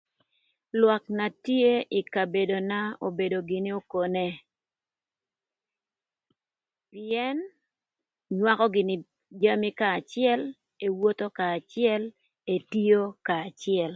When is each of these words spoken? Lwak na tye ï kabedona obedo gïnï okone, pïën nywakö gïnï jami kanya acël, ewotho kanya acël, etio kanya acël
Lwak 0.79 1.03
na 1.17 1.25
tye 1.45 1.71
ï 1.99 2.01
kabedona 2.13 2.79
obedo 3.07 3.37
gïnï 3.49 3.71
okone, 3.79 4.25
pïën 6.91 7.37
nywakö 8.35 8.65
gïnï 8.73 8.95
jami 9.41 9.69
kanya 9.79 9.95
acël, 9.99 10.41
ewotho 10.85 11.27
kanya 11.37 11.55
acël, 11.59 12.01
etio 12.53 12.99
kanya 13.25 13.45
acël 13.49 13.89